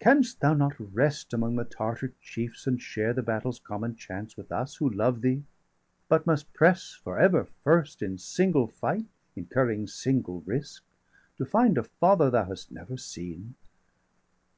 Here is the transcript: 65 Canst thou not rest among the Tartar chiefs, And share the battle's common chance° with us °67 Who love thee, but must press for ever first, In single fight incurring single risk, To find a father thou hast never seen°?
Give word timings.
65 0.00 0.04
Canst 0.04 0.40
thou 0.40 0.52
not 0.52 0.74
rest 0.94 1.32
among 1.32 1.56
the 1.56 1.64
Tartar 1.64 2.12
chiefs, 2.20 2.66
And 2.66 2.82
share 2.82 3.14
the 3.14 3.22
battle's 3.22 3.58
common 3.60 3.94
chance° 3.94 4.36
with 4.36 4.52
us 4.52 4.74
°67 4.76 4.78
Who 4.78 4.90
love 4.90 5.22
thee, 5.22 5.42
but 6.06 6.26
must 6.26 6.52
press 6.52 6.92
for 6.92 7.18
ever 7.18 7.46
first, 7.64 8.02
In 8.02 8.18
single 8.18 8.66
fight 8.66 9.06
incurring 9.36 9.86
single 9.86 10.42
risk, 10.42 10.82
To 11.38 11.46
find 11.46 11.78
a 11.78 11.84
father 11.84 12.28
thou 12.30 12.44
hast 12.44 12.70
never 12.70 12.96
seen°? 12.98 13.52